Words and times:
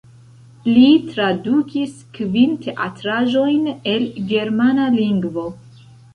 Li 0.77 0.85
tradukis 1.09 1.93
kvin 2.15 2.57
teatraĵojn 2.65 3.69
el 3.93 4.09
germana 4.35 4.91
lingvo. 4.99 5.47